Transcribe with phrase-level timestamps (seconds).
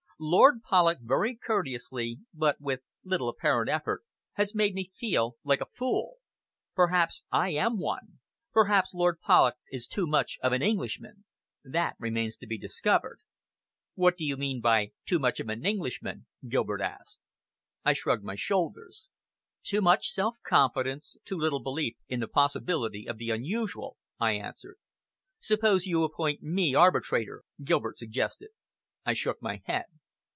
[0.23, 5.65] Lord Polloch very courteously, but with little apparent effort, has made me feel like a
[5.73, 6.17] fool.
[6.75, 8.19] Perhaps I am one!
[8.53, 11.25] Perhaps Lord Polloch is too much of an Englishman.
[11.63, 13.17] That remains to be discovered."
[13.95, 17.17] "What do you mean by 'too much of an Englishman'?" Gilbert asked.
[17.83, 19.07] I shrugged my shoulders.
[19.63, 24.77] "Too much self confidence, too little belief in the possibility of the unusual," I answered.
[25.39, 28.49] "Suppose you appoint me arbitrator," Gilbert suggested.
[29.03, 29.85] I shook my head.